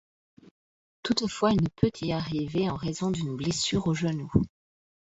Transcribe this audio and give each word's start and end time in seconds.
Toutefois, 1.03 1.51
elle 1.51 1.61
ne 1.61 1.67
peut 1.75 1.91
y 2.01 2.09
participer 2.09 2.67
en 2.71 2.75
raison 2.75 3.11
d'une 3.11 3.35
blessure 3.35 3.85
au 3.87 3.93
genou. 3.93 4.31